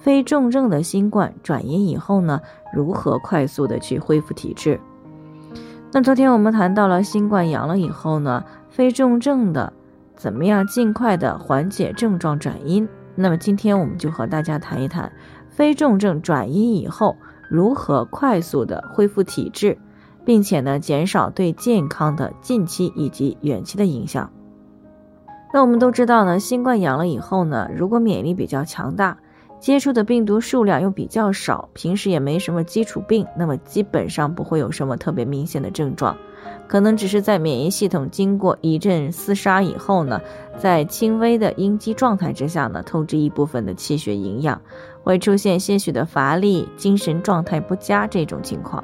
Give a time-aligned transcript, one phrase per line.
[0.00, 2.40] 非重症的新冠转阴以后呢，
[2.72, 4.80] 如何快速的去恢复体质？
[5.92, 9.74] 那昨天我们谈到了新冠阳了以后呢，非重症的
[10.16, 12.88] 怎么样尽快的缓解症状转阴？
[13.14, 15.12] 那么今天我们就和大家谈一谈
[15.50, 17.16] 非重症转阴以后
[17.50, 19.76] 如何快速的恢复体质，
[20.24, 24.32] 并且呢减少对健康的近期以及远期的影响。
[25.52, 29.18] 那我们都知道呢，新冠阳了以后呢，如果免疫力比较强大。
[29.60, 36.16] 接触的病毒数量又比较少，平时也没什么基础病，那么基本上不会有什么特别明显的症状，
[36.66, 40.18] 可能只是在免疫系统经过一阵厮杀以后呢，
[40.56, 44.60] 在轻微的应激状态之下呢，透支一部分的气血营养，
[45.02, 48.82] 会出现些许的乏力、精神状态不佳这种情况。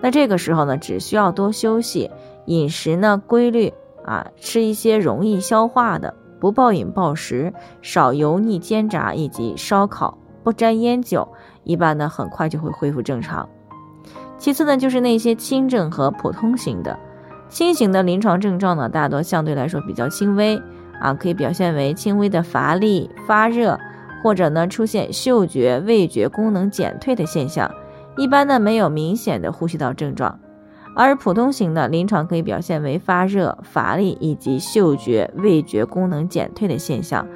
[0.00, 2.08] 那这个时候呢，只需要多休息，
[2.46, 3.72] 饮食呢规律
[4.04, 6.14] 啊，吃一些容易消化的。
[6.40, 11.26] 不暴饮暴食，少油腻煎炸以及烧烤，不沾烟酒，
[11.62, 13.48] 一般呢很快就会恢复正常。
[14.36, 16.98] 其次呢，就是那些轻症和普通型的，
[17.48, 20.60] 轻型的临床症状呢，大多相对来说比较轻微
[21.00, 23.78] 啊，可以表现为轻微的乏力、发热，
[24.22, 27.70] 或者呢出现嗅觉、味觉功能减退的现象，
[28.16, 30.38] 一般呢没有明显的呼吸道症状。
[30.96, 37.26] 而普通型的临床可以表现为发热、乏力以及嗅觉、味觉功能减退的现象，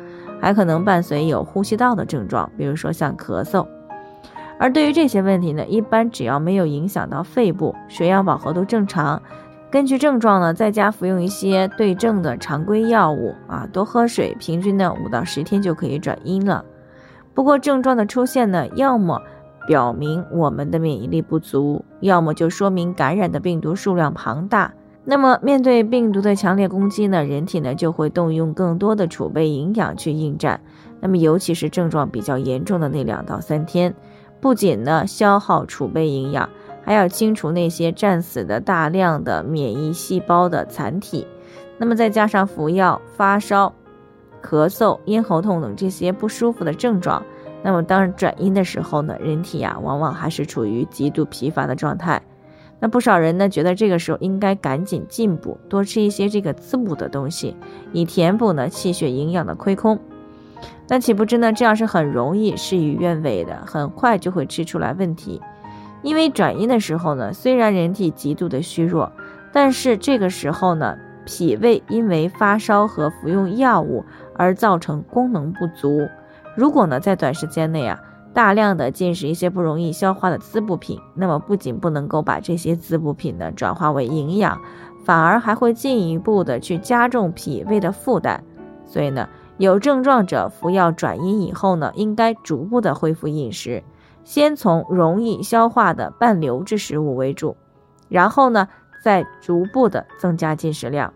[0.40, 3.66] 还可能伴随有呼吸道的症状，比如说像咳嗽。
[4.60, 9.22] 而对于这些问题呢，一般只要没有影响到肺部，血氧饱和度正常，
[9.70, 16.64] 根据症状呢，在家服用一些对症的常规药物啊，多喝水，平均呢五到十天就可以转阴了。
[17.34, 19.22] 不过症状的出现呢，要么
[19.68, 24.72] 表明我们的免疫力不足，要么就说明感染的病毒数量庞大。
[25.04, 30.62] 那么面对病毒的强烈攻击呢，人体呢就会动用更多的储备营养去应战。
[31.00, 33.94] 那么尤其是症状比较严重的那两到三天，
[34.40, 36.48] 不仅呢消耗储备营养，
[36.82, 41.26] 还要清除那些战死的大量的免疫细胞的残体。
[41.76, 43.74] 那么再加上服药、发烧、
[44.42, 47.22] 咳嗽、咽喉痛等这些不舒服的症状。
[47.62, 52.22] 那么，当转阴的时候呢，人体呀往往还是处于极度疲乏的状态。
[52.80, 57.56] 那不少人呢觉得这个时候应该赶紧进补，多吃一些这个滋补的东西，
[57.92, 59.98] 以填补呢气血营养的亏空。
[60.86, 65.40] 那岂不知呢这样是很容易事与愿违的，很快就会吃出来问题。
[66.02, 69.10] 因为转阴的时候呢，虽然人体极度的虚弱，
[69.52, 74.04] 但是这个时候呢，脾胃因为发烧和服用药物
[74.36, 76.08] 而造成功能不足。
[76.58, 78.00] 如果呢，在短时间内啊，
[78.34, 84.60] 大量的进食一些不容易消化的滋补品，那么不仅不能够把这些滋补品呢转化为营养，
[85.04, 88.42] 反而还会进一步的去加重脾胃的负担。
[88.84, 93.84] 所以呢，有症状者服药转阴以后呢，应该逐步的恢复饮食，
[94.24, 97.56] 先从容易消化的半流质食物为主，
[98.08, 98.66] 然后呢，
[99.04, 101.14] 再逐步的增加进食量。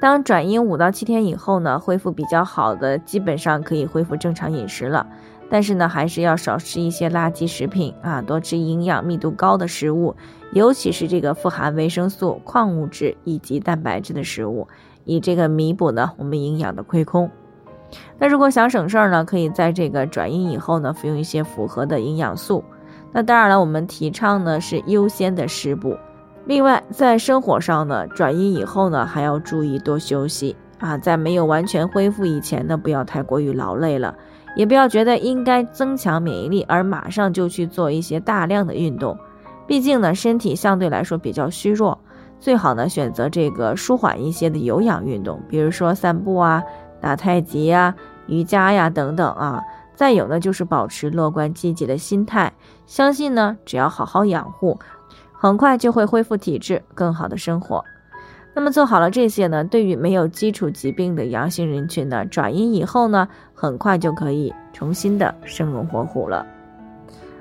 [0.00, 5.06] 当转阴五到七天以后呢，恢复比较好的，基本上可以恢复正常饮食了。
[5.50, 10.14] 但是呢，还是要少吃一些垃圾食品啊，多吃营养密度高的食物，
[10.52, 14.66] 尤其是这个富含维生素、矿物质以及蛋白质的食物，
[15.04, 17.30] 以这个弥补呢我们营养的亏空。
[18.18, 22.64] 那如果想省事儿呢，可以在这个转阴以后呢，服用一些复合的营养素。
[23.12, 25.96] 那当然了，我们提倡呢是优先的食补。
[26.46, 30.98] 另外，在生活上呢，转阴以后呢，还要注意多休息啊。
[30.98, 34.16] 在没有完全恢复以前呢，不要太过于劳累了，
[34.56, 39.16] 也不要觉得应该增强免疫力而马上就去做一些大量的运动。
[39.66, 41.98] 毕竟呢，身体相对来说比较虚弱，
[42.40, 46.62] 最好呢选择这个舒缓一些的有氧运动，比如说散步啊、
[47.00, 47.94] 打太极呀、
[48.26, 49.62] 瑜伽呀等等啊。
[49.94, 52.54] 再有呢，就是保持乐观积极的心态，
[52.86, 54.78] 相信呢，只要好好养护。
[55.42, 57.82] 很快就会恢复体质，更好的生活。
[58.52, 66.44] 那么做好了这些呢，对于没有基础疾病的阳性人群呢，转阴以后呢，很快就可以重新的生龙活虎了。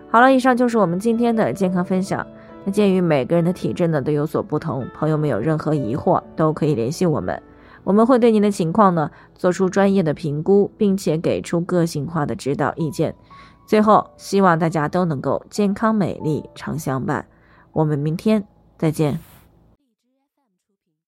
[0.09, 2.25] 好了，以上就是我们今天的健康分享。
[2.63, 7.41] 那鉴于每个人的体质呢都有所不同，朋友们有任何疑惑都可以联系我们，
[7.83, 13.13] 我们会对您的情况呢做出专业的评估，并且给出个性化的指导意见。
[13.65, 17.25] 最后，希望大家都能够健康美丽常相伴。
[17.79, 18.43] 我们明天
[18.77, 19.28] 再见。